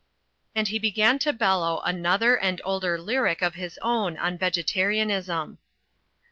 [0.55, 5.59] And he began to bellow another and older lyric of his own on vegetarianism.